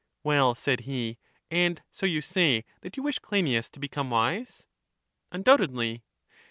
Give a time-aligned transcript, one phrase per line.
[0.23, 1.19] Well, said he,
[1.51, 4.65] and so you say that you wish Cleinias to become wise?
[5.31, 6.01] Undoubtedly.